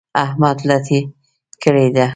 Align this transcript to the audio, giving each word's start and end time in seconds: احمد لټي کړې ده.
احمد 0.23 0.57
لټي 0.69 0.99
کړې 1.63 1.87
ده. 1.95 2.07